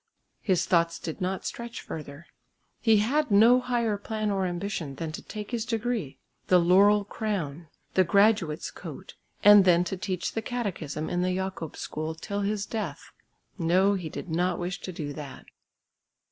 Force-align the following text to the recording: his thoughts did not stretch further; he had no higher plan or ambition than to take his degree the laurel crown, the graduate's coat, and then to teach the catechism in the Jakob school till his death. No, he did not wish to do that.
his 0.41 0.65
thoughts 0.65 0.97
did 0.97 1.21
not 1.21 1.45
stretch 1.45 1.79
further; 1.79 2.25
he 2.79 2.97
had 2.97 3.29
no 3.29 3.59
higher 3.59 3.97
plan 3.99 4.31
or 4.31 4.47
ambition 4.47 4.95
than 4.95 5.11
to 5.11 5.21
take 5.21 5.51
his 5.51 5.63
degree 5.63 6.17
the 6.47 6.57
laurel 6.57 7.05
crown, 7.05 7.67
the 7.93 8.03
graduate's 8.03 8.71
coat, 8.71 9.13
and 9.43 9.63
then 9.63 9.83
to 9.83 9.95
teach 9.95 10.31
the 10.31 10.41
catechism 10.41 11.07
in 11.07 11.21
the 11.21 11.35
Jakob 11.35 11.77
school 11.77 12.15
till 12.15 12.41
his 12.41 12.65
death. 12.65 13.11
No, 13.59 13.93
he 13.93 14.09
did 14.09 14.27
not 14.27 14.57
wish 14.57 14.81
to 14.81 14.91
do 14.91 15.13
that. 15.13 15.45